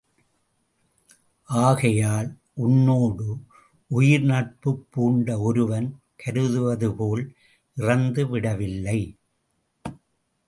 [1.49, 2.29] ஆகையால்
[2.53, 3.27] உன்னோடு
[3.91, 5.87] உயிர் நட்புப் பூண்ட ஒருவன்
[6.25, 7.23] கருதுவதுபோல்
[7.77, 8.99] இறந்துவிடவில்லை.